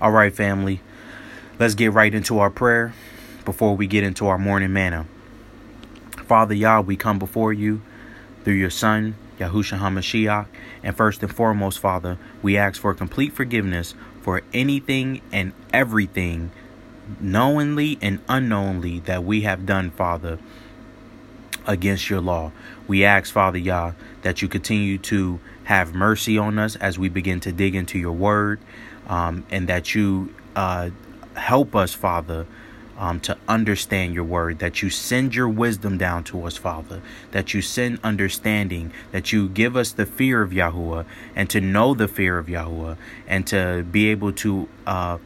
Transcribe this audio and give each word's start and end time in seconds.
All 0.00 0.10
right, 0.10 0.34
family. 0.34 0.80
Let's 1.58 1.76
get 1.76 1.92
right 1.92 2.12
into 2.12 2.40
our 2.40 2.50
prayer 2.50 2.92
before 3.44 3.76
we 3.76 3.86
get 3.86 4.02
into 4.02 4.26
our 4.26 4.38
morning 4.38 4.72
manna. 4.72 5.06
Father 6.26 6.54
Yah, 6.54 6.80
we 6.80 6.96
come 6.96 7.18
before 7.20 7.52
you 7.52 7.80
through 8.42 8.54
your 8.54 8.70
Son, 8.70 9.14
Yahushua 9.38 9.78
HaMashiach. 9.78 10.46
And 10.82 10.96
first 10.96 11.22
and 11.22 11.32
foremost, 11.32 11.78
Father, 11.78 12.18
we 12.42 12.56
ask 12.56 12.80
for 12.80 12.92
complete 12.92 13.32
forgiveness 13.32 13.94
for 14.20 14.42
anything 14.52 15.20
and 15.30 15.52
everything, 15.72 16.50
knowingly 17.20 17.96
and 18.02 18.18
unknowingly, 18.28 18.98
that 19.00 19.22
we 19.22 19.42
have 19.42 19.64
done, 19.64 19.90
Father, 19.92 20.40
against 21.66 22.10
your 22.10 22.20
law. 22.20 22.50
We 22.88 23.04
ask, 23.04 23.32
Father 23.32 23.58
Yah, 23.58 23.92
that 24.22 24.42
you 24.42 24.48
continue 24.48 24.98
to 24.98 25.38
have 25.64 25.94
mercy 25.94 26.36
on 26.36 26.58
us 26.58 26.74
as 26.76 26.98
we 26.98 27.08
begin 27.08 27.38
to 27.40 27.52
dig 27.52 27.76
into 27.76 27.98
your 27.98 28.12
word, 28.12 28.60
um, 29.08 29.44
and 29.50 29.68
that 29.68 29.94
you 29.94 30.34
uh, 30.56 30.90
help 31.34 31.74
us, 31.74 31.94
Father, 31.94 32.46
um, 32.96 33.20
to 33.20 33.36
understand 33.48 34.14
your 34.14 34.24
word, 34.24 34.60
that 34.60 34.82
you 34.82 34.90
send 34.90 35.34
your 35.34 35.48
wisdom 35.48 35.98
down 35.98 36.24
to 36.24 36.46
us, 36.46 36.56
Father, 36.56 37.02
that 37.32 37.52
you 37.52 37.60
send 37.60 37.98
understanding, 38.04 38.92
that 39.12 39.32
you 39.32 39.48
give 39.48 39.76
us 39.76 39.92
the 39.92 40.06
fear 40.06 40.42
of 40.42 40.50
Yahuwah 40.50 41.04
and 41.34 41.50
to 41.50 41.60
know 41.60 41.94
the 41.94 42.08
fear 42.08 42.38
of 42.38 42.46
Yahuwah 42.46 42.96
and 43.26 43.46
to 43.48 43.84
be 43.90 44.08
able 44.08 44.32
to 44.32 44.68
uh, 44.86 45.18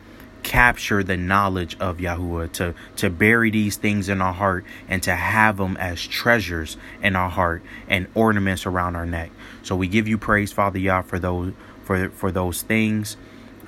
capture 0.43 1.03
the 1.03 1.17
knowledge 1.17 1.77
of 1.79 1.99
Yahuwah, 1.99 2.51
to, 2.53 2.75
to 2.97 3.11
bury 3.11 3.51
these 3.51 3.77
things 3.77 4.09
in 4.09 4.23
our 4.23 4.33
heart 4.33 4.65
and 4.89 5.03
to 5.03 5.15
have 5.15 5.59
them 5.59 5.77
as 5.77 6.07
treasures 6.07 6.79
in 7.03 7.15
our 7.17 7.29
heart 7.29 7.63
and 7.87 8.07
ornaments 8.15 8.65
around 8.65 8.97
our 8.97 9.07
neck. 9.07 9.31
So 9.63 9.77
we 9.77 9.89
give 9.89 10.09
you 10.09 10.17
praise, 10.17 10.53
Father 10.53 10.79
Yah, 10.79 11.03
for 11.03 11.19
those 11.19 11.53
for 11.85 12.11
for 12.11 12.31
those 12.31 12.61
things 12.61 13.17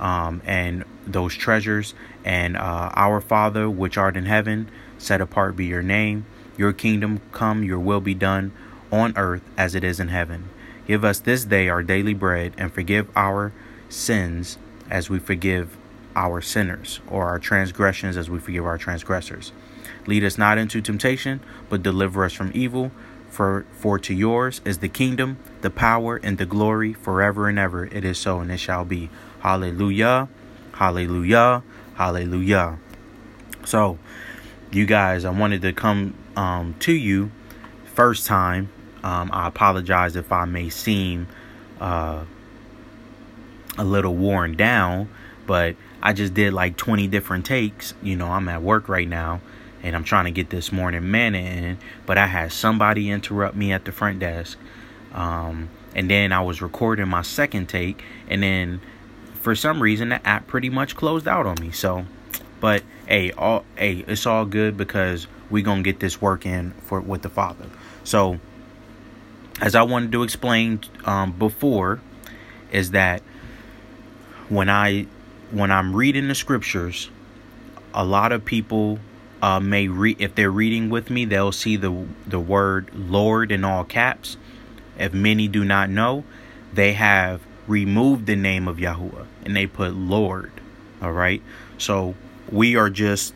um, 0.01 0.43
and 0.45 0.85
those 1.07 1.35
treasures. 1.35 1.95
And 2.25 2.57
uh, 2.57 2.91
our 2.95 3.21
Father, 3.21 3.71
which 3.71 3.97
art 3.97 4.17
in 4.17 4.27
heaven, 4.27 4.69
set 4.98 5.20
apart 5.20 5.57
be 5.57 5.67
your 5.67 5.83
name. 5.83 6.27
Your 6.57 6.73
kingdom 6.73 7.20
come, 7.33 7.62
your 7.62 7.79
will 7.79 8.01
be 8.01 8.15
done 8.15 8.53
on 8.91 9.17
earth 9.17 9.42
as 9.57 9.75
it 9.75 9.84
is 9.84 10.01
in 10.01 10.09
heaven. 10.09 10.48
Give 10.87 11.05
us 11.05 11.20
this 11.20 11.45
day 11.45 11.69
our 11.69 11.83
daily 11.83 12.15
bread 12.15 12.53
and 12.59 12.73
forgive 12.73 13.09
our 13.15 13.53
sins 13.89 14.59
as 14.91 15.09
we 15.09 15.19
forgive 15.19 15.77
our 16.17 16.41
sinners, 16.41 17.01
or 17.09 17.27
our 17.27 17.39
transgressions 17.39 18.17
as 18.17 18.29
we 18.29 18.41
forgive 18.41 18.67
our 18.67 18.77
transgressors. 18.77 19.53
Lead 20.07 20.25
us 20.25 20.37
not 20.37 20.59
into 20.59 20.81
temptation, 20.81 21.41
but 21.69 21.83
deliver 21.83 22.25
us 22.25 22.33
from 22.33 22.51
evil. 22.53 22.91
For, 23.31 23.64
for 23.73 23.97
to 24.01 24.12
yours 24.12 24.61
is 24.64 24.79
the 24.79 24.89
kingdom, 24.89 25.39
the 25.61 25.70
power, 25.70 26.17
and 26.17 26.37
the 26.37 26.47
glory 26.47 26.92
forever 26.92 27.48
and 27.48 27.61
ever. 27.61 27.85
It 27.87 28.05
is 28.05 28.19
so, 28.19 28.41
and 28.41 28.51
it 28.51 28.59
shall 28.59 28.85
be. 28.85 29.09
Hallelujah. 29.41 30.28
Hallelujah. 30.72 31.62
Hallelujah. 31.94 32.78
So, 33.64 33.98
you 34.70 34.86
guys, 34.86 35.24
I 35.24 35.30
wanted 35.30 35.62
to 35.62 35.72
come 35.72 36.14
um, 36.36 36.74
to 36.80 36.92
you 36.92 37.30
first 37.84 38.27
time. 38.27 38.70
Um, 39.02 39.30
I 39.33 39.48
apologize 39.48 40.16
if 40.16 40.30
I 40.30 40.44
may 40.44 40.68
seem 40.68 41.27
uh, 41.80 42.24
a 43.78 43.84
little 43.84 44.14
worn 44.14 44.56
down, 44.56 45.08
but 45.46 45.77
I 46.02 46.12
just 46.12 46.34
did 46.34 46.52
like 46.52 46.77
20 46.77 47.06
different 47.08 47.46
takes. 47.46 47.94
You 48.02 48.16
know, 48.16 48.28
I'm 48.28 48.48
at 48.48 48.62
work 48.62 48.88
right 48.88 49.08
now 49.08 49.41
and 49.83 49.96
I'm 49.96 50.05
trying 50.05 50.27
to 50.27 50.30
get 50.30 50.50
this 50.50 50.70
morning 50.70 51.11
manna 51.11 51.38
in, 51.38 51.78
but 52.06 52.18
I 52.18 52.27
had 52.27 52.52
somebody 52.52 53.11
interrupt 53.11 53.56
me 53.56 53.72
at 53.72 53.84
the 53.84 53.92
front 53.92 54.18
desk. 54.18 54.58
Um, 55.14 55.70
and 55.94 56.11
then 56.11 56.33
I 56.33 56.41
was 56.42 56.62
recording 56.62 57.08
my 57.08 57.22
second 57.22 57.68
take, 57.68 58.05
and 58.28 58.42
then 58.42 58.80
for 59.41 59.55
some 59.55 59.83
reason 59.83 60.10
the 60.10 60.27
app 60.27 60.46
pretty 60.46 60.70
much 60.70 60.94
closed 60.96 61.27
out 61.27 61.46
on 61.46 61.56
me. 61.60 61.70
So, 61.70 62.05
but 62.60 62.83
hey, 63.06 63.33
all 63.33 63.64
hey, 63.77 64.05
it's 64.06 64.27
all 64.27 64.44
good 64.44 64.77
because 64.77 65.27
we 65.50 65.62
gonna 65.62 65.83
get 65.83 66.00
this 66.00 66.20
work 66.20 66.46
in 66.46 66.72
for 66.83 67.00
with 67.00 67.22
the 67.22 67.30
Father. 67.30 67.66
So, 68.05 68.39
as 69.61 69.74
I 69.74 69.83
wanted 69.83 70.12
to 70.12 70.23
explain 70.23 70.80
um, 71.05 71.33
before, 71.33 72.00
is 72.70 72.92
that 72.92 73.23
when 74.48 74.68
I 74.68 75.06
when 75.50 75.70
I'm 75.70 75.96
reading 75.96 76.29
the 76.29 76.34
scriptures, 76.34 77.11
a 77.95 78.05
lot 78.05 78.33
of 78.33 78.45
people 78.45 78.98
uh, 79.42 79.58
may 79.58 79.89
read 79.89 80.20
if 80.20 80.34
they're 80.34 80.50
reading 80.50 80.90
with 80.90 81.11
me, 81.11 81.24
they'll 81.24 81.52
see 81.52 81.77
the 81.77 82.06
the 82.27 82.40
word 82.40 82.90
Lord 82.95 83.50
in 83.50 83.64
all 83.64 83.84
caps. 83.84 84.36
If 84.98 85.14
many 85.14 85.48
do 85.48 85.64
not 85.64 85.89
know, 85.89 86.24
they 86.74 86.92
have 86.92 87.40
removed 87.70 88.27
the 88.27 88.36
name 88.36 88.67
of 88.67 88.79
Yahuwah 88.79 89.27
and 89.45 89.57
they 89.57 89.67
put 89.67 89.95
Lord. 89.95 90.51
All 91.01 91.13
right. 91.13 91.41
So 91.79 92.17
we 92.51 92.77
are 92.77 92.91
just, 92.91 93.33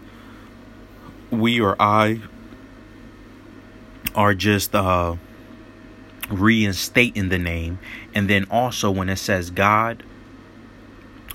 we 1.30 1.60
or 1.60 1.76
I 1.80 2.20
are 4.14 4.34
just 4.34 4.74
uh, 4.74 5.16
reinstating 6.28 7.28
the 7.28 7.38
name. 7.38 7.78
And 8.14 8.28
then 8.28 8.46
also 8.50 8.90
when 8.90 9.08
it 9.08 9.16
says 9.16 9.50
God, 9.50 10.02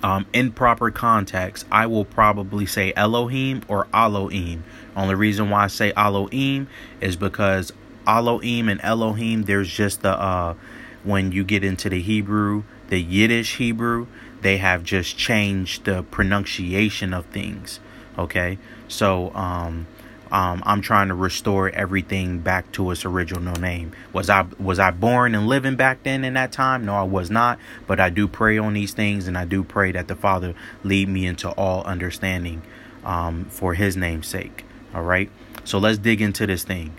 um, 0.04 0.26
in 0.34 0.52
proper 0.52 0.92
context, 0.92 1.66
I 1.72 1.88
will 1.88 2.06
probably 2.06 2.66
say 2.66 2.94
Elohim 2.96 3.64
or 3.68 3.88
Elohim. 3.94 4.64
Only 4.96 5.16
reason 5.16 5.50
why 5.50 5.64
I 5.64 5.68
say 5.68 5.92
Elohim 5.96 6.68
is 7.02 7.16
because 7.16 7.74
Elohim 8.08 8.70
and 8.70 8.80
Elohim, 8.82 9.44
there's 9.44 9.70
just 9.70 10.02
the 10.02 10.12
uh, 10.12 10.56
when 11.04 11.32
you 11.32 11.44
get 11.44 11.64
into 11.64 11.90
the 11.90 12.02
Hebrew, 12.02 12.64
the 12.90 13.02
Yiddish 13.02 13.58
Hebrew, 13.58 14.08
they 14.42 14.58
have 14.58 14.84
just 14.84 15.18
changed 15.18 15.86
the 15.86 16.04
pronunciation 16.04 17.14
of 17.14 17.26
things. 17.28 17.80
Okay, 18.18 18.58
so 18.88 19.34
um, 19.36 19.88
um, 20.32 20.62
I'm 20.66 20.82
trying 20.82 21.08
to 21.08 21.16
restore 21.16 21.70
everything 21.70 22.40
back 22.40 22.72
to 22.74 22.92
its 22.92 23.06
original 23.06 23.56
name. 23.56 23.94
Was 24.14 24.30
I 24.30 24.46
was 24.60 24.78
I 24.78 24.92
born 24.92 25.34
and 25.34 25.48
living 25.48 25.76
back 25.76 26.04
then 26.04 26.24
in 26.24 26.34
that 26.34 26.52
time? 26.52 26.86
No, 26.86 26.96
I 26.96 27.04
was 27.04 27.32
not. 27.32 27.60
But 27.88 28.00
I 28.00 28.10
do 28.10 28.28
pray 28.28 28.58
on 28.58 28.74
these 28.74 28.94
things, 28.94 29.28
and 29.28 29.38
I 29.38 29.46
do 29.46 29.64
pray 29.64 29.92
that 29.94 30.08
the 30.08 30.16
Father 30.16 30.54
lead 30.84 31.10
me 31.10 31.26
into 31.26 31.50
all 31.52 31.84
understanding 31.84 32.62
um, 33.04 33.46
for 33.46 33.74
His 33.74 33.96
name's 33.98 34.28
sake. 34.28 34.66
All 34.94 35.04
right. 35.04 35.32
So 35.64 35.78
let's 35.78 35.98
dig 35.98 36.22
into 36.22 36.46
this 36.48 36.64
thing. 36.64 36.94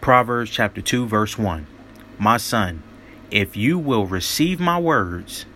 Proverbs 0.00 0.50
chapter 0.50 0.80
two, 0.80 1.06
verse 1.06 1.38
one. 1.38 1.66
My 2.18 2.36
son, 2.36 2.82
if 3.30 3.56
you 3.56 3.78
will 3.78 4.06
receive 4.06 4.60
my 4.60 4.78
words 4.78 5.46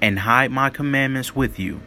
and 0.00 0.20
hide 0.20 0.50
my 0.50 0.70
commandments 0.70 1.34
with 1.34 1.58
you, 1.58 1.80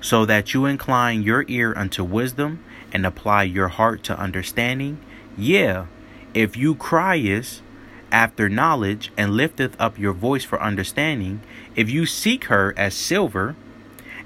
so 0.00 0.24
that 0.24 0.54
you 0.54 0.66
incline 0.66 1.22
your 1.22 1.44
ear 1.48 1.72
unto 1.76 2.04
wisdom 2.04 2.62
and 2.92 3.04
apply 3.04 3.42
your 3.42 3.68
heart 3.68 4.02
to 4.04 4.18
understanding, 4.18 4.98
yeah, 5.36 5.86
if 6.34 6.56
you 6.56 6.74
criest 6.74 7.62
after 8.10 8.48
knowledge 8.48 9.12
and 9.16 9.32
lifteth 9.32 9.78
up 9.80 9.98
your 9.98 10.12
voice 10.12 10.44
for 10.44 10.60
understanding, 10.62 11.40
if 11.76 11.90
you 11.90 12.06
seek 12.06 12.44
her 12.44 12.74
as 12.76 12.94
silver 12.94 13.54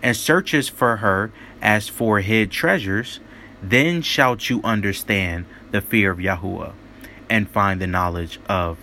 and 0.03 0.17
searchest 0.17 0.71
for 0.71 0.97
her 0.97 1.33
as 1.61 1.89
for 1.89 2.21
hid 2.21 2.51
treasures, 2.51 3.21
then 3.63 4.03
shalt 4.03 4.51
you 4.51 4.61
understand 4.63 5.45
the 5.71 5.81
fear 5.81 6.11
of 6.11 6.19
Yahuwah 6.19 6.73
and 7.31 7.49
find 7.49 7.81
the 7.81 7.87
knowledge 7.87 8.39
of 8.49 8.79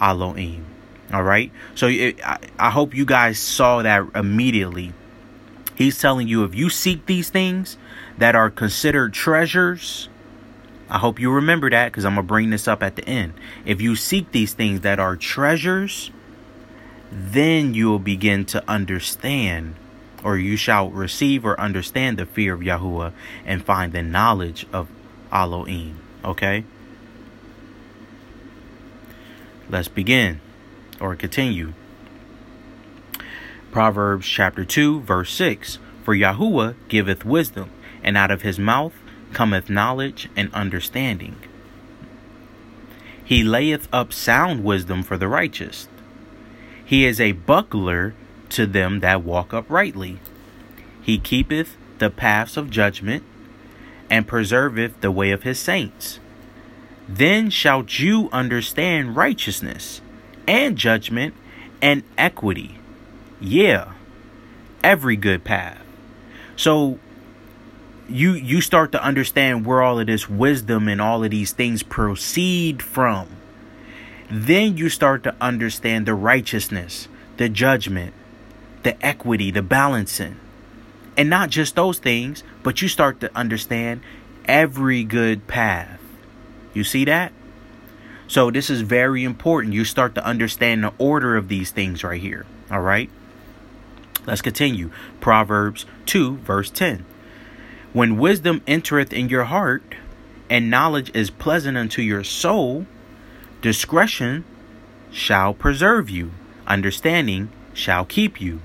Elohim. 0.00 0.66
All 1.12 1.22
right. 1.22 1.52
So 1.74 1.86
it, 1.86 2.24
I, 2.24 2.38
I 2.58 2.70
hope 2.70 2.94
you 2.94 3.04
guys 3.04 3.38
saw 3.38 3.82
that 3.82 4.06
immediately. 4.14 4.92
He's 5.74 6.00
telling 6.00 6.26
you 6.26 6.44
if 6.44 6.54
you 6.54 6.70
seek 6.70 7.06
these 7.06 7.30
things 7.30 7.76
that 8.18 8.34
are 8.34 8.50
considered 8.50 9.12
treasures, 9.12 10.08
I 10.88 10.98
hope 10.98 11.20
you 11.20 11.30
remember 11.30 11.68
that 11.70 11.92
because 11.92 12.04
I'm 12.04 12.14
going 12.14 12.26
to 12.26 12.28
bring 12.28 12.50
this 12.50 12.66
up 12.66 12.82
at 12.82 12.96
the 12.96 13.04
end. 13.06 13.34
If 13.64 13.80
you 13.80 13.94
seek 13.94 14.32
these 14.32 14.54
things 14.54 14.80
that 14.80 14.98
are 14.98 15.16
treasures, 15.16 16.10
then 17.10 17.74
you 17.74 17.88
will 17.88 17.98
begin 17.98 18.44
to 18.46 18.64
understand, 18.68 19.74
or 20.24 20.38
you 20.38 20.56
shall 20.56 20.90
receive 20.90 21.44
or 21.44 21.60
understand 21.60 22.18
the 22.18 22.26
fear 22.26 22.54
of 22.54 22.60
Yahuwah 22.60 23.12
and 23.44 23.64
find 23.64 23.92
the 23.92 24.02
knowledge 24.02 24.66
of 24.72 24.88
Elohim. 25.30 26.00
Okay? 26.24 26.64
Let's 29.68 29.88
begin 29.88 30.40
or 31.00 31.16
continue. 31.16 31.72
Proverbs 33.70 34.26
chapter 34.26 34.64
2, 34.64 35.00
verse 35.00 35.32
6 35.32 35.78
For 36.02 36.14
Yahuwah 36.14 36.74
giveth 36.88 37.24
wisdom, 37.24 37.70
and 38.02 38.16
out 38.16 38.30
of 38.30 38.42
his 38.42 38.58
mouth 38.58 38.94
cometh 39.32 39.68
knowledge 39.68 40.28
and 40.36 40.52
understanding. 40.54 41.36
He 43.24 43.42
layeth 43.42 43.88
up 43.92 44.12
sound 44.12 44.64
wisdom 44.64 45.02
for 45.02 45.16
the 45.16 45.28
righteous. 45.28 45.88
He 46.84 47.04
is 47.04 47.20
a 47.20 47.32
buckler 47.32 48.14
to 48.50 48.66
them 48.66 49.00
that 49.00 49.22
walk 49.22 49.52
uprightly. 49.52 50.20
He 51.02 51.18
keepeth 51.18 51.76
the 51.98 52.10
paths 52.10 52.56
of 52.56 52.70
judgment, 52.70 53.24
and 54.08 54.28
preserveth 54.28 55.00
the 55.00 55.10
way 55.10 55.30
of 55.30 55.42
his 55.42 55.58
saints. 55.58 56.20
Then 57.08 57.50
shalt 57.50 57.98
you 57.98 58.28
understand 58.32 59.16
righteousness 59.16 60.00
and 60.46 60.76
judgment 60.76 61.34
and 61.82 62.02
equity. 62.16 62.78
Yeah, 63.40 63.92
every 64.82 65.16
good 65.16 65.44
path. 65.44 65.80
So 66.56 66.98
you 68.08 68.32
you 68.32 68.60
start 68.60 68.92
to 68.92 69.02
understand 69.02 69.66
where 69.66 69.82
all 69.82 69.98
of 69.98 70.06
this 70.06 70.28
wisdom 70.28 70.88
and 70.88 71.00
all 71.00 71.24
of 71.24 71.30
these 71.30 71.52
things 71.52 71.82
proceed 71.82 72.82
from. 72.82 73.28
Then 74.30 74.76
you 74.76 74.88
start 74.88 75.22
to 75.24 75.34
understand 75.40 76.06
the 76.06 76.14
righteousness, 76.14 77.08
the 77.36 77.48
judgment, 77.48 78.14
the 78.82 79.04
equity, 79.04 79.50
the 79.50 79.62
balancing. 79.62 80.36
And 81.16 81.30
not 81.30 81.50
just 81.50 81.76
those 81.76 81.98
things, 81.98 82.42
but 82.62 82.82
you 82.82 82.88
start 82.88 83.20
to 83.20 83.36
understand 83.36 84.02
every 84.46 85.04
good 85.04 85.46
path. 85.46 86.00
You 86.74 86.84
see 86.84 87.04
that? 87.06 87.32
So 88.28 88.50
this 88.50 88.70
is 88.70 88.80
very 88.80 89.24
important. 89.24 89.74
You 89.74 89.84
start 89.84 90.14
to 90.16 90.24
understand 90.24 90.82
the 90.82 90.92
order 90.98 91.36
of 91.36 91.48
these 91.48 91.70
things 91.70 92.02
right 92.02 92.20
here. 92.20 92.46
All 92.70 92.80
right? 92.80 93.10
Let's 94.26 94.42
continue. 94.42 94.90
Proverbs 95.20 95.86
2, 96.06 96.38
verse 96.38 96.70
10. 96.70 97.04
When 97.92 98.18
wisdom 98.18 98.62
entereth 98.66 99.12
in 99.12 99.28
your 99.28 99.44
heart, 99.44 99.94
and 100.50 100.70
knowledge 100.70 101.10
is 101.14 101.30
pleasant 101.30 101.76
unto 101.76 102.02
your 102.02 102.24
soul, 102.24 102.86
discretion 103.62 104.44
shall 105.10 105.54
preserve 105.54 106.10
you, 106.10 106.32
understanding 106.66 107.50
shall 107.72 108.04
keep 108.04 108.40
you. 108.40 108.60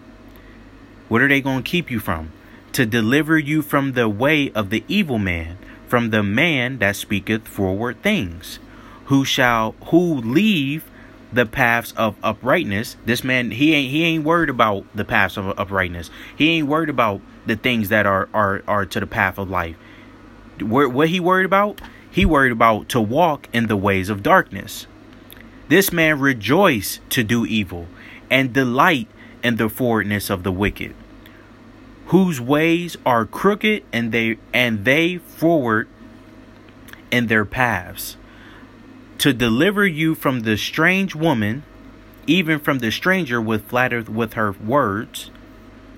What 1.08 1.22
are 1.22 1.28
they 1.28 1.42
going 1.42 1.64
to 1.64 1.70
keep 1.70 1.92
you 1.92 2.00
from? 2.00 2.32
To 2.74 2.86
deliver 2.86 3.38
you 3.38 3.62
from 3.62 3.94
the 3.94 4.10
way 4.10 4.52
of 4.52 4.70
the 4.70 4.84
evil 4.88 5.18
man, 5.18 5.58
from 5.88 6.10
the 6.10 6.24
man 6.24 6.80
that 6.80 6.96
speaketh 6.96 7.48
forward 7.48 8.02
things, 8.02 8.60
who 9.12 9.26
shall 9.26 9.76
who 9.88 10.22
leave 10.22 10.90
the 11.34 11.46
paths 11.46 11.94
of 11.98 12.16
uprightness. 12.24 12.96
This 13.06 13.26
man, 13.26 13.52
he 13.52 13.74
ain't 13.74 13.92
he 13.92 14.06
ain't 14.06 14.24
worried 14.24 14.50
about 14.50 14.86
the 14.96 15.04
paths 15.04 15.36
of 15.36 15.48
uprightness. 15.60 16.10
He 16.34 16.52
ain't 16.52 16.70
worried 16.70 16.88
about 16.88 17.20
the 17.46 17.58
things 17.58 17.90
that 17.90 18.06
are 18.06 18.30
are 18.34 18.64
are 18.70 18.86
to 18.86 19.02
the 19.02 19.06
path 19.06 19.38
of 19.38 19.50
life. 19.50 19.76
Where, 20.62 20.88
what 20.88 21.10
he 21.10 21.20
worried 21.20 21.44
about? 21.44 21.82
He 22.10 22.24
worried 22.24 22.54
about 22.54 22.88
to 22.90 23.02
walk 23.02 23.50
in 23.52 23.68
the 23.68 23.76
ways 23.76 24.08
of 24.08 24.24
darkness. 24.24 24.88
This 25.68 25.92
man 25.92 26.18
rejoice 26.18 27.02
to 27.10 27.22
do 27.22 27.46
evil 27.46 27.88
and 28.30 28.54
delight 28.54 29.10
in 29.44 29.58
the 29.58 29.68
forwardness 29.68 30.30
of 30.30 30.44
the 30.44 30.54
wicked, 30.54 30.96
whose 32.08 32.40
ways 32.40 32.96
are 33.06 33.26
crooked 33.26 33.84
and 33.92 34.14
they 34.14 34.38
and 34.54 34.86
they 34.86 35.18
forward 35.18 35.90
in 37.12 37.28
their 37.28 37.44
paths 37.44 38.16
to 39.22 39.34
deliver 39.34 39.86
you 39.86 40.16
from 40.16 40.40
the 40.40 40.58
strange 40.58 41.14
woman, 41.14 41.62
even 42.26 42.58
from 42.58 42.80
the 42.80 42.92
stranger 42.92 43.40
with 43.40 43.68
flattered 43.70 44.10
with 44.10 44.34
her 44.34 44.52
words. 44.54 45.30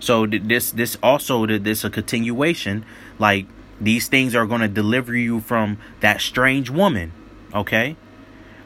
So 0.01 0.25
this 0.25 0.71
this 0.71 0.97
also 1.01 1.45
this 1.45 1.85
a 1.85 1.89
continuation. 1.89 2.83
Like 3.17 3.45
these 3.79 4.09
things 4.09 4.35
are 4.35 4.45
going 4.45 4.59
to 4.59 4.67
deliver 4.67 5.15
you 5.15 5.39
from 5.39 5.77
that 6.01 6.19
strange 6.19 6.69
woman. 6.69 7.13
Okay, 7.53 7.95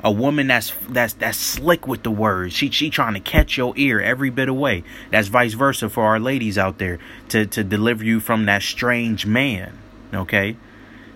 a 0.04 0.12
woman 0.12 0.48
that's 0.48 0.74
that's 0.90 1.14
that's 1.14 1.38
slick 1.38 1.86
with 1.86 2.02
the 2.02 2.10
words. 2.10 2.56
She 2.56 2.72
she 2.72 2.90
trying 2.90 3.14
to 3.14 3.20
catch 3.20 3.58
your 3.58 3.74
ear 3.78 4.00
every 4.00 4.32
bit 4.32 4.50
of 4.50 4.56
way. 4.56 4.84
That's 5.12 5.28
vice 5.28 5.54
versa 5.54 5.88
for 5.88 6.04
our 6.06 6.20
ladies 6.20 6.58
out 6.58 6.80
there 6.80 6.98
to 7.30 7.46
to 7.46 7.64
deliver 7.64 8.04
you 8.04 8.20
from 8.20 8.46
that 8.46 8.64
strange 8.64 9.28
man. 9.28 9.78
Okay, 10.12 10.58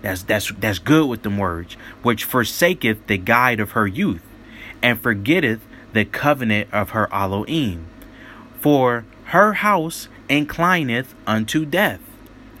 that's 0.02 0.22
that's 0.24 0.52
that's 0.58 0.78
good 0.78 1.06
with 1.06 1.22
them 1.22 1.38
words, 1.38 1.74
which 2.02 2.24
forsaketh 2.24 3.06
the 3.06 3.18
guide 3.18 3.60
of 3.60 3.72
her 3.72 3.86
youth, 3.86 4.22
and 4.82 5.00
forgetteth 5.00 5.60
the 5.92 6.04
covenant 6.04 6.68
of 6.72 6.90
her 6.90 7.08
Elohim. 7.12 7.86
For 8.60 9.04
her 9.26 9.54
house 9.54 10.08
inclineth 10.28 11.14
unto 11.26 11.64
death, 11.64 12.00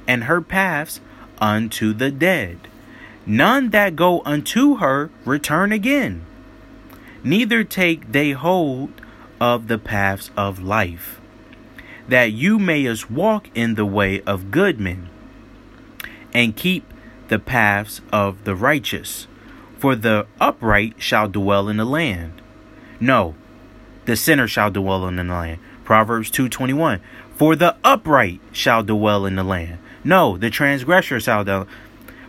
and 0.06 0.24
her 0.24 0.40
paths 0.40 1.00
unto 1.40 1.92
the 1.92 2.10
dead. 2.10 2.58
None 3.24 3.70
that 3.70 3.94
go 3.94 4.22
unto 4.24 4.76
her 4.76 5.10
return 5.24 5.70
again, 5.70 6.24
neither 7.22 7.62
take 7.62 8.10
they 8.10 8.32
hold 8.32 8.90
of 9.40 9.68
the 9.68 9.78
paths 9.78 10.30
of 10.36 10.60
life, 10.60 11.20
that 12.08 12.32
you 12.32 12.58
mayest 12.58 13.10
walk 13.10 13.48
in 13.54 13.74
the 13.74 13.86
way 13.86 14.20
of 14.22 14.50
good 14.50 14.80
men, 14.80 15.08
and 16.34 16.56
keep 16.56 16.91
the 17.32 17.38
paths 17.38 18.02
of 18.12 18.44
the 18.44 18.54
righteous, 18.54 19.26
for 19.78 19.96
the 19.96 20.26
upright 20.38 20.92
shall 20.98 21.26
dwell 21.28 21.66
in 21.70 21.78
the 21.78 21.84
land. 21.86 22.42
No, 23.00 23.34
the 24.04 24.16
sinner 24.16 24.46
shall 24.46 24.70
dwell 24.70 25.08
in 25.08 25.16
the 25.16 25.24
land. 25.24 25.58
Proverbs 25.82 26.30
2:21. 26.30 27.00
For 27.34 27.56
the 27.56 27.74
upright 27.82 28.42
shall 28.52 28.82
dwell 28.82 29.24
in 29.24 29.36
the 29.36 29.42
land. 29.42 29.78
No, 30.04 30.36
the 30.36 30.50
transgressor 30.50 31.20
shall 31.20 31.42
dwell. 31.42 31.66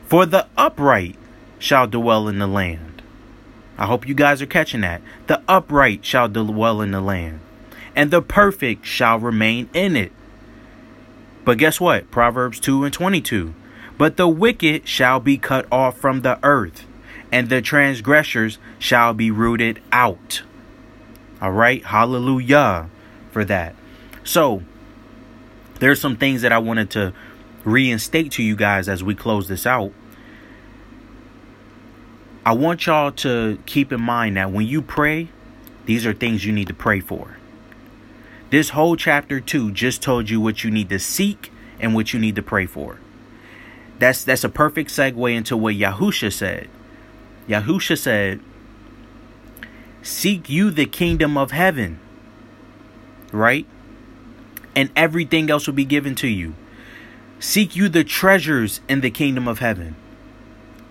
For 0.08 0.26
the 0.26 0.48
upright 0.56 1.18
shall 1.60 1.86
dwell 1.86 2.30
in 2.30 2.40
the 2.40 2.48
land. 2.48 3.02
I 3.78 3.88
hope 3.88 4.08
you 4.08 4.14
guys 4.14 4.42
are 4.42 4.46
catching 4.46 4.82
that. 4.82 5.02
The 5.28 5.42
upright 5.50 6.06
shall 6.06 6.30
dwell 6.30 6.80
in 6.80 6.92
the 6.92 7.02
land, 7.02 7.42
and 7.94 8.10
the 8.10 8.22
perfect 8.22 8.86
shall 8.86 9.20
remain 9.20 9.68
in 9.74 9.98
it. 9.98 10.14
But 11.44 11.58
guess 11.58 11.82
what? 11.82 12.10
Proverbs 12.10 12.62
2 12.62 12.86
and 12.86 12.94
22. 12.94 13.54
But 13.98 14.18
the 14.18 14.28
wicked 14.28 14.88
shall 14.88 15.20
be 15.20 15.38
cut 15.38 15.66
off 15.72 15.98
from 15.98 16.22
the 16.22 16.40
earth, 16.44 16.86
and 17.32 17.50
the 17.50 17.62
transgressors 17.62 18.58
shall 18.80 19.14
be 19.14 19.32
rooted 19.32 19.82
out. 19.92 20.44
All 21.42 21.52
right, 21.52 21.84
hallelujah 21.84 22.90
for 23.32 23.44
that. 23.46 23.76
So, 24.24 24.64
there's 25.80 26.00
some 26.00 26.16
things 26.16 26.42
that 26.44 26.52
I 26.52 26.60
wanted 26.60 26.90
to 26.92 27.14
reinstate 27.66 28.32
to 28.34 28.44
you 28.44 28.56
guys 28.56 28.88
as 28.88 29.04
we 29.04 29.16
close 29.16 29.48
this 29.48 29.66
out. 29.66 29.92
I 32.46 32.54
want 32.54 32.86
y'all 32.86 33.12
to 33.12 33.58
keep 33.66 33.92
in 33.92 34.02
mind 34.02 34.38
that 34.38 34.52
when 34.52 34.68
you 34.68 34.82
pray, 34.82 35.30
these 35.86 36.06
are 36.06 36.14
things 36.14 36.46
you 36.46 36.52
need 36.52 36.68
to 36.68 36.74
pray 36.74 37.00
for. 37.00 37.38
This 38.50 38.70
whole 38.70 38.96
chapter 38.96 39.40
2 39.40 39.72
just 39.72 40.02
told 40.02 40.30
you 40.30 40.40
what 40.40 40.64
you 40.64 40.70
need 40.70 40.90
to 40.90 41.00
seek 41.00 41.52
and 41.80 41.96
what 41.96 42.14
you 42.14 42.20
need 42.20 42.36
to 42.36 42.44
pray 42.44 42.66
for. 42.66 43.00
That's 44.04 44.26
that's 44.26 44.44
a 44.44 44.50
perfect 44.50 44.90
segue 44.90 45.34
into 45.34 45.56
what 45.56 45.76
Yahusha 45.76 46.34
said. 46.34 46.68
Yahusha 47.48 47.98
said, 47.98 48.42
Seek 50.02 50.50
you 50.50 50.72
the 50.72 50.86
kingdom 50.86 51.38
of 51.38 51.52
heaven. 51.52 52.02
Right? 53.32 53.66
And 54.76 54.92
everything 54.94 55.50
else 55.50 55.68
will 55.68 55.74
be 55.74 55.86
given 55.86 56.16
to 56.16 56.28
you. 56.28 56.54
Seek 57.40 57.78
you 57.78 57.88
the 57.88 58.04
treasures 58.04 58.82
in 58.90 59.00
the 59.00 59.10
kingdom 59.10 59.48
of 59.48 59.60
heaven. 59.60 59.96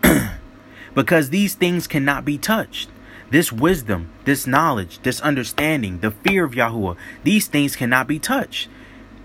because 0.95 1.29
these 1.29 1.55
things 1.55 1.87
cannot 1.87 2.25
be 2.25 2.39
touched. 2.39 2.89
This 3.29 3.53
wisdom, 3.53 4.09
this 4.25 4.47
knowledge, 4.47 5.01
this 5.03 5.21
understanding, 5.21 5.99
the 5.99 6.13
fear 6.13 6.47
of 6.47 6.53
Yahuwah, 6.53 6.97
these 7.25 7.47
things 7.47 7.77
cannot 7.77 8.07
be 8.07 8.19
touched. 8.19 8.71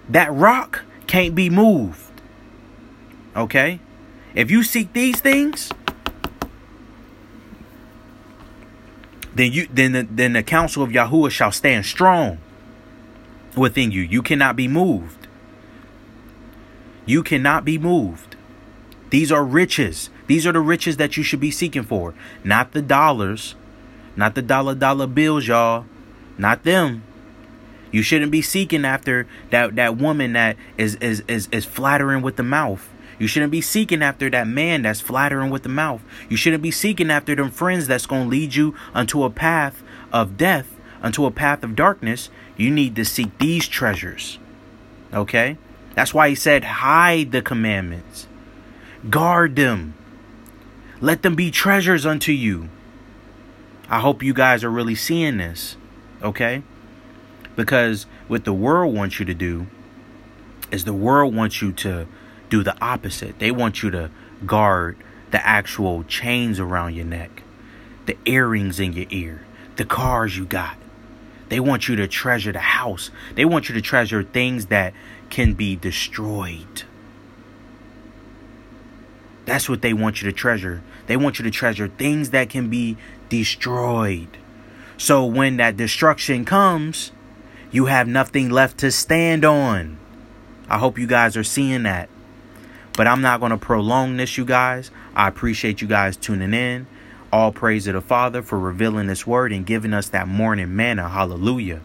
That 0.10 0.34
rock 0.34 0.84
can't 1.08 1.34
be 1.34 1.50
moved. 1.50 2.02
Okay? 3.34 3.80
If 4.38 4.52
you 4.52 4.62
seek 4.62 4.94
these 4.94 5.20
things, 5.20 5.72
then 9.34 9.52
you 9.52 9.68
then 9.74 9.94
the, 9.94 10.08
then 10.08 10.34
the 10.34 10.44
counsel 10.44 10.84
of 10.84 10.92
Yahuwah 10.92 11.32
shall 11.32 11.52
stand 11.52 11.88
strong 11.88 12.38
within 13.56 13.90
you. 13.90 14.04
You 14.04 14.22
cannot 14.22 14.56
be 14.56 14.68
moved. 14.68 15.28
You 17.08 17.24
cannot 17.24 17.66
be 17.66 17.80
moved. 17.80 18.36
These 19.10 19.32
are 19.32 19.44
riches. 19.44 20.12
These 20.28 20.46
are 20.46 20.52
the 20.52 20.60
riches 20.60 20.98
that 20.98 21.18
you 21.18 21.24
should 21.24 21.40
be 21.40 21.50
seeking 21.50 21.84
for, 21.84 22.14
not 22.44 22.74
the 22.74 22.82
dollars, 22.84 23.56
not 24.16 24.36
the 24.36 24.44
dollar 24.44 24.76
dollar 24.76 25.08
bills, 25.08 25.48
y'all. 25.48 25.86
Not 26.38 26.62
them. 26.62 27.02
You 27.92 28.04
shouldn't 28.04 28.32
be 28.32 28.44
seeking 28.44 28.86
after 28.86 29.26
that 29.50 29.76
that 29.78 29.98
woman 29.98 30.34
that 30.34 30.58
is 30.78 30.94
is 30.98 31.24
is, 31.28 31.50
is 31.52 31.66
flattering 31.66 32.22
with 32.22 32.36
the 32.36 32.44
mouth. 32.44 32.88
You 33.20 33.28
shouldn't 33.28 33.52
be 33.52 33.62
seeking 33.62 34.04
after 34.04 34.30
that 34.30 34.48
man 34.48 34.84
that's 34.84 35.02
flattering 35.02 35.50
with 35.50 35.64
the 35.64 35.70
mouth. 35.70 36.02
You 36.30 36.38
shouldn't 36.38 36.64
be 36.64 36.72
seeking 36.72 37.10
after 37.10 37.36
them 37.36 37.50
friends 37.50 37.88
that's 37.88 38.06
going 38.06 38.24
to 38.24 38.30
lead 38.30 38.56
you 38.56 38.76
unto 38.94 39.24
a 39.24 39.30
path 39.30 39.82
of 40.14 40.38
death, 40.38 40.76
unto 41.02 41.26
a 41.26 41.32
path 41.32 41.64
of 41.64 41.76
darkness. 41.76 42.30
You 42.56 42.70
need 42.70 42.96
to 42.96 43.06
seek 43.06 43.38
these 43.40 43.68
treasures. 43.68 44.40
Okay? 45.14 45.58
That's 45.96 46.14
why 46.14 46.30
he 46.30 46.36
said, 46.36 46.64
hide 46.64 47.32
the 47.32 47.42
commandments, 47.42 48.28
guard 49.10 49.56
them, 49.56 49.96
let 51.02 51.24
them 51.24 51.36
be 51.36 51.50
treasures 51.50 52.06
unto 52.06 52.32
you. 52.32 52.70
I 53.90 54.00
hope 54.00 54.22
you 54.22 54.34
guys 54.34 54.64
are 54.64 54.70
really 54.70 54.96
seeing 54.96 55.38
this. 55.38 55.76
Okay? 56.22 56.62
Because 57.56 58.06
what 58.28 58.46
the 58.46 58.54
world 58.54 58.94
wants 58.94 59.20
you 59.20 59.26
to 59.26 59.34
do 59.34 59.68
is 60.72 60.84
the 60.84 60.94
world 60.94 61.36
wants 61.36 61.62
you 61.62 61.72
to 61.72 62.08
do 62.50 62.64
the 62.64 62.76
opposite. 62.82 63.40
They 63.40 63.52
want 63.52 63.84
you 63.84 63.92
to 63.92 64.10
guard 64.46 64.98
the 65.32 65.46
actual 65.46 66.04
chains 66.04 66.60
around 66.60 66.96
your 66.96 67.06
neck, 67.06 67.44
the 68.06 68.18
earrings 68.26 68.80
in 68.80 68.94
your 68.94 69.08
ear, 69.10 69.46
the 69.76 69.86
cars 69.86 70.38
you 70.38 70.46
got. 70.46 70.78
They 71.50 71.60
want 71.60 71.88
you 71.88 71.96
to 71.98 72.08
treasure 72.08 72.52
the 72.52 72.60
house. 72.60 73.10
They 73.36 73.46
want 73.46 73.70
you 73.70 73.76
to 73.76 73.82
treasure 73.82 74.24
things 74.24 74.68
that 74.68 74.94
can 75.30 75.54
be 75.54 75.76
destroyed. 75.76 76.84
That's 79.46 79.70
what 79.70 79.82
they 79.82 79.94
want 79.94 80.22
you 80.22 80.30
to 80.30 80.36
treasure. 80.36 80.84
They 81.08 81.16
want 81.16 81.40
you 81.40 81.44
to 81.44 81.52
treasure 81.52 81.88
things 81.88 82.32
that 82.32 82.50
can 82.50 82.70
be 82.70 82.98
destroyed. 83.30 84.38
So 84.98 85.26
when 85.26 85.58
that 85.58 85.78
destruction 85.78 86.44
comes, 86.44 87.12
you 87.72 87.86
have 87.86 88.08
nothing 88.08 88.50
left 88.50 88.78
to 88.80 88.92
stand 88.92 89.46
on. 89.46 89.98
I 90.70 90.80
hope 90.80 91.00
you 91.00 91.08
guys 91.08 91.38
are 91.38 91.46
seeing 91.46 91.84
that. 91.84 92.10
But 92.98 93.06
I'm 93.06 93.22
not 93.22 93.40
going 93.40 93.52
to 93.52 93.60
prolong 93.60 94.18
this, 94.18 94.40
you 94.40 94.44
guys. 94.44 94.90
I 95.16 95.28
appreciate 95.28 95.82
you 95.82 95.88
guys 95.88 96.18
tuning 96.18 96.54
in. 96.56 96.88
All 97.32 97.52
praise 97.52 97.86
to 97.86 97.92
the 97.92 98.02
Father 98.02 98.42
for 98.42 98.58
revealing 98.58 99.06
this 99.06 99.28
word 99.28 99.54
and 99.54 99.68
giving 99.68 99.94
us 99.94 100.10
that 100.10 100.28
morning 100.28 100.76
manna. 100.76 101.08
Hallelujah. 101.08 101.82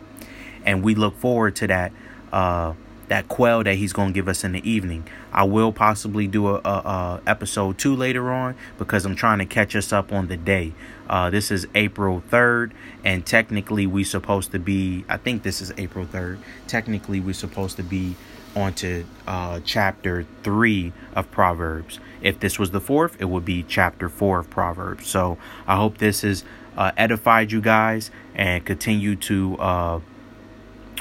And 0.64 0.82
we 0.82 0.94
look 0.94 1.14
forward 1.18 1.54
to 1.56 1.66
that 1.66 1.92
uh, 2.32 2.72
that 3.08 3.28
quail 3.28 3.62
that 3.62 3.74
he's 3.74 3.92
going 3.92 4.08
to 4.08 4.14
give 4.14 4.26
us 4.26 4.42
in 4.42 4.52
the 4.52 4.70
evening. 4.70 5.06
I 5.34 5.44
will 5.44 5.70
possibly 5.70 6.26
do 6.26 6.46
a, 6.48 6.54
a, 6.54 6.58
a, 6.64 7.22
episode 7.26 7.76
two 7.76 7.94
later 7.94 8.32
on 8.32 8.54
because 8.78 9.04
I'm 9.04 9.16
trying 9.16 9.40
to 9.40 9.44
catch 9.44 9.76
us 9.76 9.92
up 9.92 10.12
on 10.12 10.28
the 10.28 10.38
day. 10.38 10.72
Uh, 11.10 11.28
this 11.28 11.50
is 11.50 11.66
April 11.74 12.22
3rd, 12.30 12.72
and 13.04 13.26
technically 13.26 13.86
we're 13.86 14.06
supposed 14.06 14.52
to 14.52 14.58
be. 14.58 15.04
I 15.10 15.18
think 15.18 15.42
this 15.42 15.60
is 15.60 15.74
April 15.76 16.06
3rd. 16.06 16.38
Technically 16.66 17.20
we're 17.20 17.34
supposed 17.34 17.76
to 17.76 17.82
be 17.82 18.16
onto 18.54 19.04
uh, 19.26 19.60
chapter 19.64 20.26
three 20.42 20.92
of 21.14 21.30
Proverbs. 21.30 21.98
If 22.20 22.40
this 22.40 22.58
was 22.58 22.70
the 22.70 22.80
fourth, 22.80 23.20
it 23.20 23.26
would 23.26 23.44
be 23.44 23.62
chapter 23.62 24.08
four 24.08 24.40
of 24.40 24.50
Proverbs. 24.50 25.06
So 25.06 25.38
I 25.66 25.76
hope 25.76 25.98
this 25.98 26.22
has 26.22 26.44
uh, 26.76 26.92
edified 26.96 27.52
you 27.52 27.60
guys 27.60 28.10
and 28.34 28.64
continue 28.64 29.16
to 29.16 29.56
uh, 29.58 30.00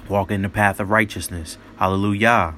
walk 0.09 0.31
in 0.31 0.41
the 0.41 0.49
path 0.49 0.79
of 0.79 0.89
righteousness. 0.89 1.57
Hallelujah. 1.77 2.55